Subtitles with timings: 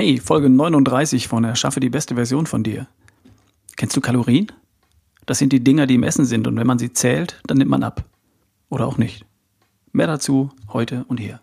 [0.00, 2.86] Hey, Folge 39 von Erschaffe die beste Version von dir.
[3.76, 4.46] Kennst du Kalorien?
[5.26, 7.72] Das sind die Dinger, die im Essen sind und wenn man sie zählt, dann nimmt
[7.72, 8.04] man ab.
[8.68, 9.26] Oder auch nicht.
[9.90, 11.40] Mehr dazu heute und hier.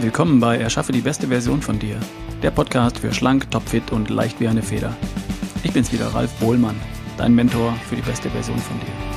[0.00, 2.00] Willkommen bei Erschaffe die beste Version von dir.
[2.42, 4.96] Der Podcast für schlank, topfit und leicht wie eine Feder.
[5.62, 6.74] Ich bin's wieder, Ralf Bohlmann,
[7.16, 9.11] dein Mentor für die beste Version von dir.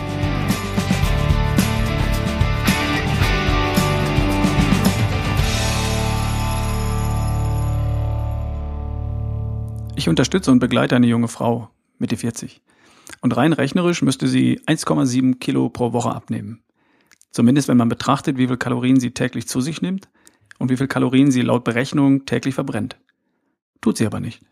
[10.05, 12.61] Ich unterstütze und begleite eine junge Frau, Mitte 40.
[13.21, 16.61] Und rein rechnerisch müsste sie 1,7 Kilo pro Woche abnehmen.
[17.31, 20.07] Zumindest wenn man betrachtet, wie viel Kalorien sie täglich zu sich nimmt
[20.59, 22.97] und wie viel Kalorien sie laut Berechnung täglich verbrennt.
[23.81, 24.43] Tut sie aber nicht.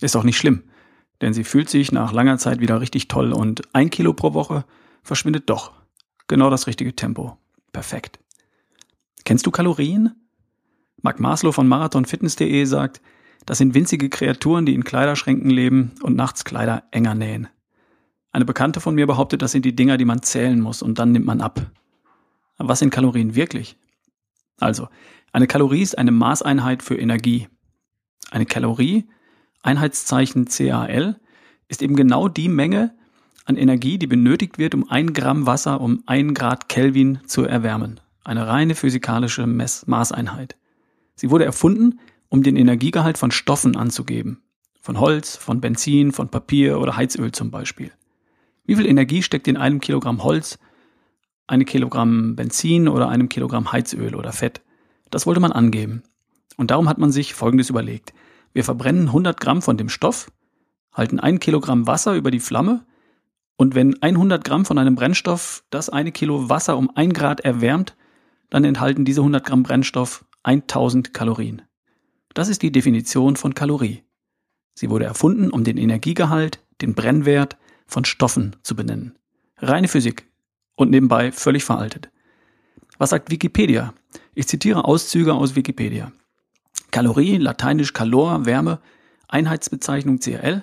[0.00, 0.64] Ist auch nicht schlimm,
[1.20, 4.64] denn sie fühlt sich nach langer Zeit wieder richtig toll und ein Kilo pro Woche
[5.04, 5.74] verschwindet doch.
[6.26, 7.38] Genau das richtige Tempo.
[7.70, 8.18] Perfekt.
[9.24, 10.16] Kennst du Kalorien?
[11.02, 13.00] Mark Maslow von marathonfitness.de sagt,
[13.48, 17.48] das sind winzige Kreaturen, die in Kleiderschränken leben und nachts Kleider enger nähen.
[18.30, 21.12] Eine Bekannte von mir behauptet, das sind die Dinger, die man zählen muss und dann
[21.12, 21.58] nimmt man ab.
[22.58, 23.78] Aber was sind Kalorien wirklich?
[24.60, 24.88] Also,
[25.32, 27.48] eine Kalorie ist eine Maßeinheit für Energie.
[28.30, 29.08] Eine Kalorie,
[29.62, 31.18] Einheitszeichen CAL,
[31.68, 32.94] ist eben genau die Menge
[33.46, 37.98] an Energie, die benötigt wird, um ein Gramm Wasser um ein Grad Kelvin zu erwärmen.
[38.24, 40.58] Eine reine physikalische Maßeinheit.
[41.14, 44.42] Sie wurde erfunden, um den Energiegehalt von Stoffen anzugeben.
[44.80, 47.92] Von Holz, von Benzin, von Papier oder Heizöl zum Beispiel.
[48.64, 50.58] Wie viel Energie steckt in einem Kilogramm Holz,
[51.46, 54.60] einem Kilogramm Benzin oder einem Kilogramm Heizöl oder Fett?
[55.10, 56.02] Das wollte man angeben.
[56.56, 58.12] Und darum hat man sich Folgendes überlegt.
[58.52, 60.30] Wir verbrennen 100 Gramm von dem Stoff,
[60.92, 62.84] halten ein Kilogramm Wasser über die Flamme
[63.56, 67.96] und wenn 100 Gramm von einem Brennstoff das eine Kilo Wasser um ein Grad erwärmt,
[68.50, 71.62] dann enthalten diese 100 Gramm Brennstoff 1000 Kalorien.
[72.38, 74.04] Das ist die Definition von Kalorie.
[74.72, 79.18] Sie wurde erfunden, um den Energiegehalt, den Brennwert von Stoffen zu benennen.
[79.56, 80.24] Reine Physik
[80.76, 82.10] und nebenbei völlig veraltet.
[82.96, 83.92] Was sagt Wikipedia?
[84.36, 86.12] Ich zitiere Auszüge aus Wikipedia.
[86.92, 88.78] Kalorie, lateinisch Kalor, Wärme,
[89.26, 90.62] Einheitsbezeichnung CL,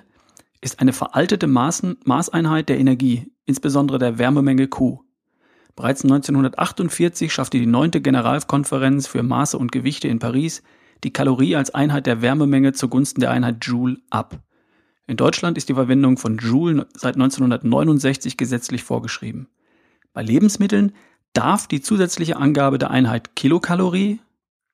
[0.62, 5.02] ist eine veraltete Maßen, Maßeinheit der Energie, insbesondere der Wärmemenge Q.
[5.74, 10.62] Bereits 1948 schaffte die neunte Generalkonferenz für Maße und Gewichte in Paris
[11.04, 14.40] die Kalorie als Einheit der Wärmemenge zugunsten der Einheit Joule ab.
[15.06, 19.48] In Deutschland ist die Verwendung von Joule seit 1969 gesetzlich vorgeschrieben.
[20.12, 20.92] Bei Lebensmitteln
[21.32, 24.20] darf die zusätzliche Angabe der Einheit Kilokalorie,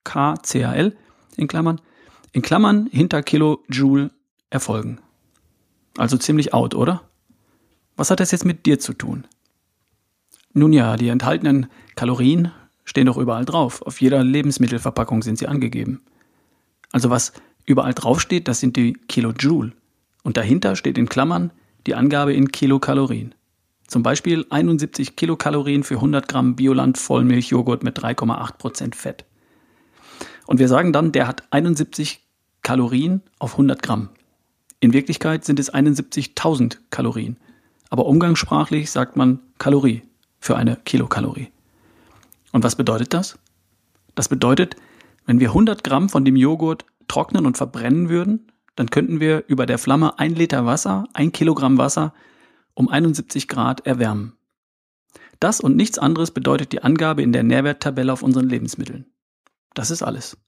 [0.04, 0.96] KCAL,
[1.36, 1.80] in Klammern,
[2.32, 4.10] in Klammern hinter Kilojoule
[4.50, 5.00] erfolgen.
[5.98, 7.02] Also ziemlich out, oder?
[7.96, 9.26] Was hat das jetzt mit dir zu tun?
[10.54, 12.52] Nun ja, die enthaltenen Kalorien
[12.84, 13.82] stehen doch überall drauf.
[13.82, 16.02] Auf jeder Lebensmittelverpackung sind sie angegeben.
[16.92, 17.32] Also was
[17.64, 19.72] überall draufsteht, das sind die Kilojoule.
[20.22, 21.50] Und dahinter steht in Klammern
[21.86, 23.34] die Angabe in Kilokalorien.
[23.88, 29.24] Zum Beispiel 71 Kilokalorien für 100 Gramm Bioland Vollmilchjoghurt mit 3,8 Prozent Fett.
[30.46, 32.20] Und wir sagen dann, der hat 71
[32.62, 34.10] Kalorien auf 100 Gramm.
[34.80, 37.36] In Wirklichkeit sind es 71.000 Kalorien.
[37.90, 40.02] Aber umgangssprachlich sagt man Kalorie
[40.40, 41.48] für eine Kilokalorie.
[42.52, 43.38] Und was bedeutet das?
[44.14, 44.76] Das bedeutet,
[45.26, 49.66] wenn wir 100 Gramm von dem Joghurt trocknen und verbrennen würden, dann könnten wir über
[49.66, 52.14] der Flamme ein Liter Wasser, ein Kilogramm Wasser
[52.74, 54.32] um 71 Grad erwärmen.
[55.40, 59.06] Das und nichts anderes bedeutet die Angabe in der Nährwerttabelle auf unseren Lebensmitteln.
[59.74, 60.38] Das ist alles.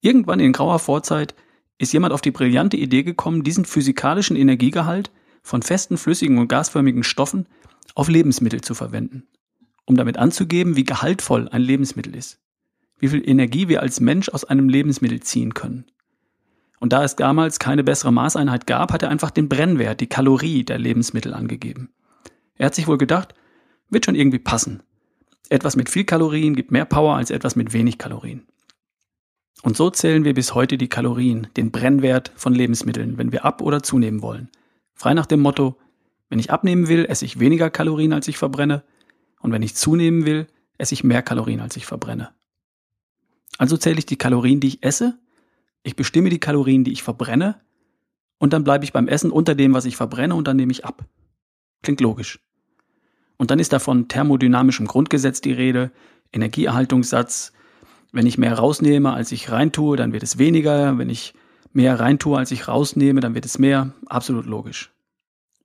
[0.00, 1.34] Irgendwann in grauer Vorzeit
[1.78, 5.12] ist jemand auf die brillante Idee gekommen, diesen physikalischen Energiegehalt
[5.42, 7.46] von festen, flüssigen und gasförmigen Stoffen
[7.94, 9.28] auf Lebensmittel zu verwenden,
[9.86, 12.40] um damit anzugeben, wie gehaltvoll ein Lebensmittel ist
[12.98, 15.86] wie viel Energie wir als Mensch aus einem Lebensmittel ziehen können.
[16.80, 20.64] Und da es damals keine bessere Maßeinheit gab, hat er einfach den Brennwert, die Kalorie
[20.64, 21.90] der Lebensmittel angegeben.
[22.56, 23.34] Er hat sich wohl gedacht,
[23.90, 24.82] wird schon irgendwie passen.
[25.48, 28.46] Etwas mit viel Kalorien gibt mehr Power als etwas mit wenig Kalorien.
[29.62, 33.62] Und so zählen wir bis heute die Kalorien, den Brennwert von Lebensmitteln, wenn wir ab-
[33.62, 34.50] oder zunehmen wollen.
[34.94, 35.76] Frei nach dem Motto,
[36.28, 38.84] wenn ich abnehmen will, esse ich weniger Kalorien, als ich verbrenne,
[39.40, 40.46] und wenn ich zunehmen will,
[40.78, 42.30] esse ich mehr Kalorien, als ich verbrenne.
[43.58, 45.18] Also zähle ich die Kalorien, die ich esse,
[45.82, 47.60] ich bestimme die Kalorien, die ich verbrenne,
[48.38, 50.84] und dann bleibe ich beim Essen unter dem, was ich verbrenne, und dann nehme ich
[50.84, 51.04] ab.
[51.82, 52.40] Klingt logisch.
[53.36, 55.90] Und dann ist da von thermodynamischem Grundgesetz die Rede,
[56.32, 57.52] Energieerhaltungssatz,
[58.12, 61.34] wenn ich mehr rausnehme, als ich reintue, dann wird es weniger, wenn ich
[61.72, 64.92] mehr reintue, als ich rausnehme, dann wird es mehr, absolut logisch.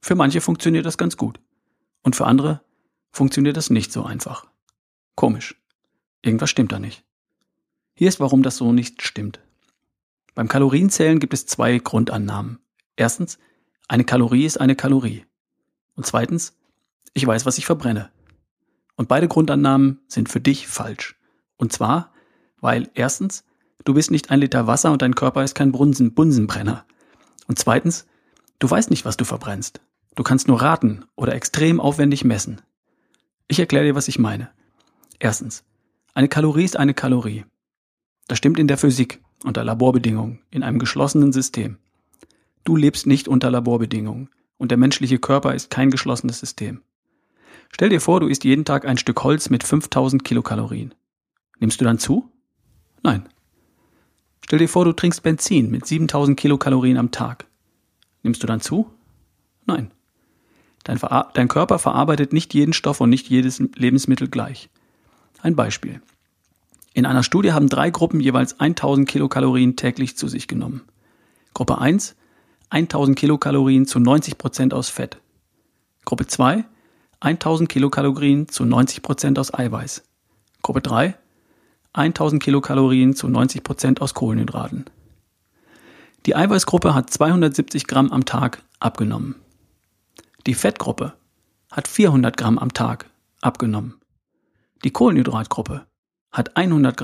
[0.01, 1.39] Für manche funktioniert das ganz gut.
[2.01, 2.61] Und für andere
[3.11, 4.45] funktioniert das nicht so einfach.
[5.15, 5.55] Komisch.
[6.21, 7.03] Irgendwas stimmt da nicht.
[7.95, 9.39] Hier ist, warum das so nicht stimmt.
[10.35, 12.59] Beim Kalorienzählen gibt es zwei Grundannahmen.
[12.95, 13.37] Erstens,
[13.87, 15.25] eine Kalorie ist eine Kalorie.
[15.95, 16.57] Und zweitens,
[17.13, 18.11] ich weiß, was ich verbrenne.
[18.95, 21.15] Und beide Grundannahmen sind für dich falsch.
[21.57, 22.11] Und zwar,
[22.59, 23.43] weil erstens,
[23.85, 26.85] du bist nicht ein Liter Wasser und dein Körper ist kein Brunsen, Bunsenbrenner.
[27.47, 28.07] Und zweitens,
[28.57, 29.81] du weißt nicht, was du verbrennst.
[30.15, 32.61] Du kannst nur raten oder extrem aufwendig messen.
[33.47, 34.49] Ich erkläre dir, was ich meine.
[35.19, 35.63] Erstens,
[36.13, 37.45] eine Kalorie ist eine Kalorie.
[38.27, 41.77] Das stimmt in der Physik, unter Laborbedingungen, in einem geschlossenen System.
[42.63, 46.81] Du lebst nicht unter Laborbedingungen und der menschliche Körper ist kein geschlossenes System.
[47.69, 50.93] Stell dir vor, du isst jeden Tag ein Stück Holz mit 5000 Kilokalorien.
[51.59, 52.29] Nimmst du dann zu?
[53.01, 53.27] Nein.
[54.45, 57.47] Stell dir vor, du trinkst Benzin mit 7000 Kilokalorien am Tag.
[58.21, 58.89] Nimmst du dann zu?
[59.65, 59.91] Nein.
[60.83, 60.99] Dein,
[61.33, 64.69] dein, Körper verarbeitet nicht jeden Stoff und nicht jedes Lebensmittel gleich.
[65.41, 66.01] Ein Beispiel.
[66.93, 70.83] In einer Studie haben drei Gruppen jeweils 1000 Kilokalorien täglich zu sich genommen.
[71.53, 72.15] Gruppe 1
[72.69, 75.17] 1000 Kilokalorien zu 90 Prozent aus Fett.
[76.05, 76.65] Gruppe 2
[77.19, 80.03] 1000 Kilokalorien zu 90 Prozent aus Eiweiß.
[80.61, 81.15] Gruppe 3
[81.93, 84.85] 1000 Kilokalorien zu 90 Prozent aus Kohlenhydraten.
[86.25, 89.35] Die Eiweißgruppe hat 270 Gramm am Tag abgenommen.
[90.45, 91.13] Die Fettgruppe
[91.71, 93.09] hat 400 Gramm am Tag
[93.41, 93.95] abgenommen.
[94.83, 95.85] Die Kohlenhydratgruppe
[96.33, 96.97] hat 100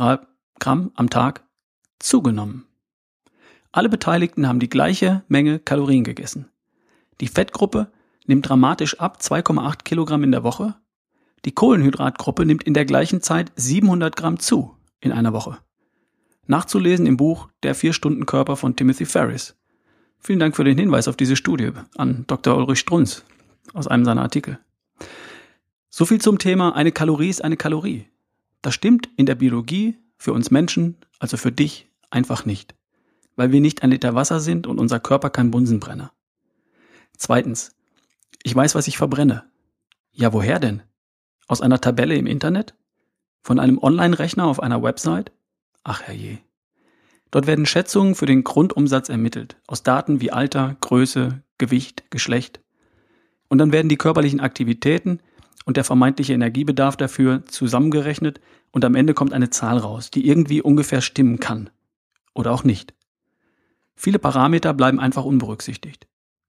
[0.60, 1.46] Gramm am Tag
[2.00, 2.66] zugenommen.
[3.72, 6.50] Alle Beteiligten haben die gleiche Menge Kalorien gegessen.
[7.22, 7.92] Die Fettgruppe
[8.26, 10.76] nimmt dramatisch ab 2,8 Kilogramm in der Woche.
[11.46, 15.60] Die Kohlenhydratgruppe nimmt in der gleichen Zeit 700 Gramm zu in einer Woche.
[16.48, 19.56] Nachzulesen im Buch Der Vier-Stunden-Körper von Timothy Ferris.
[20.18, 22.58] Vielen Dank für den Hinweis auf diese Studie an Dr.
[22.58, 23.24] Ulrich Strunz
[23.74, 24.60] aus einem seiner Artikel.
[25.90, 28.08] So viel zum Thema eine Kalorie ist eine Kalorie.
[28.62, 32.76] Das stimmt in der Biologie für uns Menschen, also für dich, einfach nicht.
[33.36, 36.12] Weil wir nicht ein Liter Wasser sind und unser Körper kein Bunsenbrenner.
[37.18, 37.76] Zweitens,
[38.44, 39.50] ich weiß, was ich verbrenne.
[40.12, 40.84] Ja, woher denn?
[41.48, 42.76] Aus einer Tabelle im Internet?
[43.42, 45.32] Von einem Online-Rechner auf einer Website?
[45.84, 46.40] Ach herrje.
[47.32, 52.60] Dort werden Schätzungen für den Grundumsatz ermittelt, aus Daten wie Alter, Größe, Gewicht, Geschlecht.
[53.48, 55.20] Und dann werden die körperlichen Aktivitäten
[55.66, 58.40] und der vermeintliche Energiebedarf dafür zusammengerechnet
[58.72, 61.70] und am Ende kommt eine Zahl raus, die irgendwie ungefähr stimmen kann.
[62.34, 62.94] Oder auch nicht.
[63.96, 66.08] Viele Parameter bleiben einfach unberücksichtigt.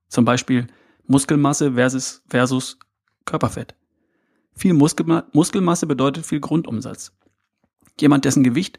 [0.08, 0.66] Zum Beispiel
[1.06, 2.78] Muskelmasse versus, versus
[3.24, 3.74] Körperfett.
[4.54, 7.12] Viel Muskelma Muskelmasse bedeutet viel Grundumsatz.
[8.00, 8.78] Jemand, dessen Gewicht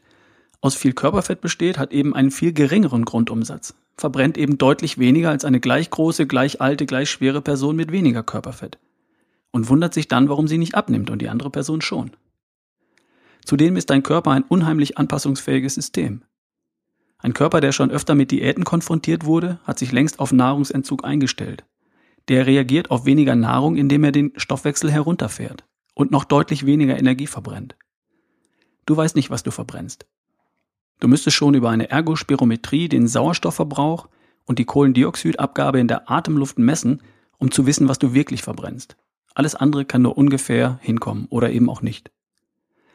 [0.60, 5.44] aus viel Körperfett besteht, hat eben einen viel geringeren Grundumsatz, verbrennt eben deutlich weniger als
[5.44, 8.78] eine gleich große, gleich alte, gleich schwere Person mit weniger Körperfett
[9.52, 12.10] und wundert sich dann, warum sie nicht abnimmt und die andere Person schon.
[13.44, 16.24] Zudem ist dein Körper ein unheimlich anpassungsfähiges System.
[17.18, 21.64] Ein Körper, der schon öfter mit Diäten konfrontiert wurde, hat sich längst auf Nahrungsentzug eingestellt.
[22.28, 25.64] Der reagiert auf weniger Nahrung, indem er den Stoffwechsel herunterfährt
[25.94, 27.76] und noch deutlich weniger Energie verbrennt.
[28.86, 30.06] Du weißt nicht, was du verbrennst.
[31.00, 34.08] Du müsstest schon über eine Ergospirometrie den Sauerstoffverbrauch
[34.44, 37.02] und die Kohlendioxidabgabe in der Atemluft messen,
[37.38, 38.96] um zu wissen, was du wirklich verbrennst.
[39.34, 42.10] Alles andere kann nur ungefähr hinkommen oder eben auch nicht.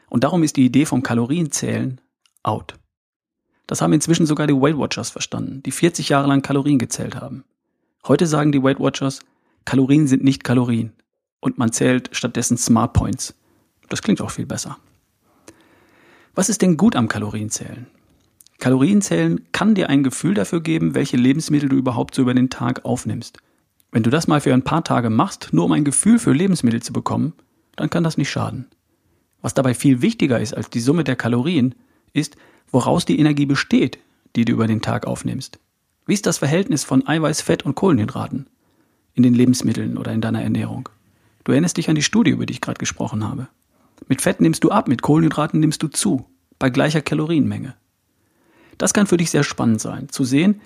[0.10, 2.00] Und darum ist die Idee vom Kalorienzählen
[2.44, 2.76] out.
[3.66, 7.44] Das haben inzwischen sogar die Weight Watchers verstanden, die 40 Jahre lang Kalorien gezählt haben.
[8.08, 9.20] Heute sagen die Weight Watchers,
[9.66, 10.94] Kalorien sind nicht Kalorien.
[11.42, 13.36] Und man zählt stattdessen Smart Points.
[13.90, 14.78] Das klingt auch viel besser.
[16.34, 17.88] Was ist denn gut am Kalorienzählen?
[18.60, 22.86] Kalorienzählen kann dir ein Gefühl dafür geben, welche Lebensmittel du überhaupt so über den Tag
[22.86, 23.40] aufnimmst.
[23.92, 26.82] Wenn du das mal für ein paar Tage machst, nur um ein Gefühl für Lebensmittel
[26.82, 27.34] zu bekommen,
[27.76, 28.68] dann kann das nicht schaden.
[29.42, 31.76] Was dabei viel wichtiger ist als die Summe der Kalorien,
[32.14, 32.36] ist,
[32.72, 34.00] woraus die Energie besteht,
[34.36, 35.60] die du über den Tag aufnimmst.
[36.06, 38.48] Wie ist das Verhältnis von Eiweiß, Fett und Kohlenhydraten
[39.14, 40.90] in den Lebensmitteln oder in deiner Ernährung?
[41.44, 43.48] Du erinnerst dich an die Studie, über die ich gerade gesprochen habe.
[44.08, 46.26] Mit Fett nimmst du ab, mit Kohlenhydraten nimmst du zu,
[46.60, 47.76] bei gleicher Kalorienmenge.
[48.78, 50.62] Das kann für dich sehr spannend sein, zu sehen,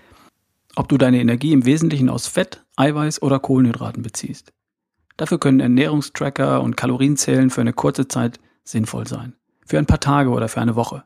[0.75, 4.53] ob du deine Energie im Wesentlichen aus Fett, Eiweiß oder Kohlenhydraten beziehst.
[5.17, 9.35] Dafür können Ernährungstracker und Kalorienzählen für eine kurze Zeit sinnvoll sein.
[9.65, 11.03] Für ein paar Tage oder für eine Woche.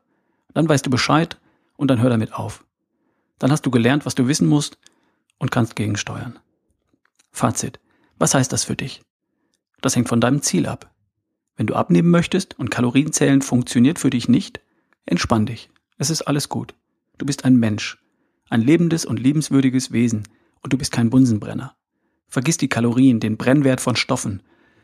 [0.54, 1.40] Dann weißt du Bescheid
[1.76, 2.64] und dann hör damit auf.
[3.40, 4.78] Dann hast du gelernt, was du wissen musst
[5.38, 6.40] und kannst gegensteuern.
[7.32, 7.80] Fazit.
[8.18, 9.02] Was heißt das für dich?
[9.82, 10.94] Das hängt von deinem Ziel ab.
[11.58, 14.62] Wenn du abnehmen möchtest und Kalorienzählen funktioniert für dich nicht,
[15.06, 15.70] entspann dich.
[15.98, 16.76] Es ist alles gut.
[17.18, 17.98] Du bist ein Mensch,
[18.50, 20.28] ein lebendes und liebenswürdiges Wesen
[20.62, 21.76] und du bist kein Bunsenbrenner.
[22.28, 24.42] Vergiss die Kalorien, den Brennwert von Stoffen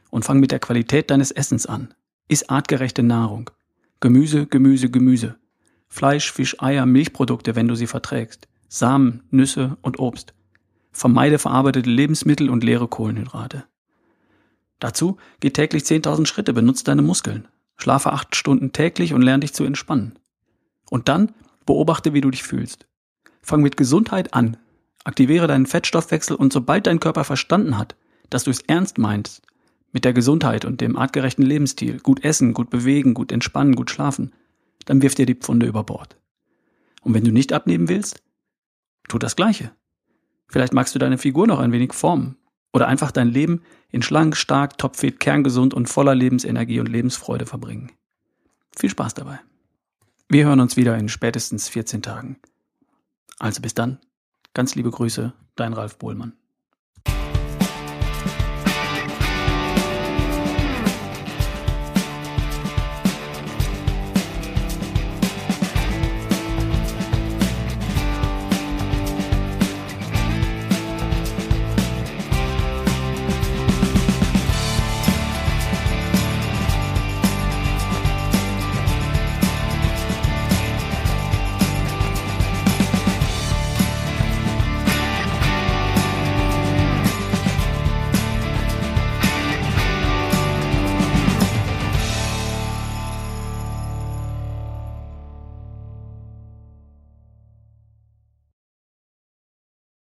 [0.10, 1.94] und fang mit der Qualität deines Essens an.
[2.28, 3.50] Iss artgerechte Nahrung.
[4.00, 5.38] Gemüse, Gemüse, Gemüse.
[5.88, 8.48] Fleisch, Fisch, Eier, Milchprodukte, wenn du sie verträgst.
[8.70, 10.34] Samen, Nüsse und Obst.
[10.92, 13.66] Vermeide verarbeitete Lebensmittel und leere Kohlenhydrate.
[14.80, 17.48] Dazu geh täglich 10.000 Schritte, benutze deine Muskeln.
[17.78, 20.18] Schlafe acht Stunden täglich und lerne dich zu entspannen.
[20.90, 21.34] Und dann
[21.66, 22.88] beobachte, wie du dich fühlst.
[23.42, 24.58] Fang mit Gesundheit an.
[25.04, 27.96] Aktiviere deinen Fettstoffwechsel und sobald dein Körper verstanden hat,
[28.30, 29.42] dass du es ernst meinst,
[29.92, 34.32] mit der Gesundheit und dem artgerechten Lebensstil, gut essen, gut bewegen, gut entspannen, gut schlafen,
[34.86, 36.18] dann wirf dir die Pfunde über Bord.
[37.02, 38.22] Und wenn du nicht abnehmen willst,
[39.08, 39.72] tu das Gleiche.
[40.48, 42.38] Vielleicht magst du deine Figur noch ein wenig formen
[42.74, 47.92] oder einfach dein Leben in schlank, stark, topfit, kerngesund und voller Lebensenergie und Lebensfreude verbringen.
[48.76, 49.40] Viel Spaß dabei.
[50.30, 52.38] Wir hören uns wieder in spätestens 14 Tagen.
[53.42, 53.98] Also bis dann.
[54.54, 56.38] Ganz liebe Grüße, dein Ralf Bohlmann.